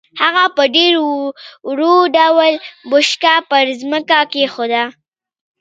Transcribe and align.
هغه 0.21 0.43
په 0.55 0.63
ډېر 0.75 0.93
ورو 1.69 1.93
ډول 2.17 2.53
بوشکه 2.89 3.33
پر 3.49 3.65
ځمکه 3.81 4.19
کېښوده. 4.31 4.83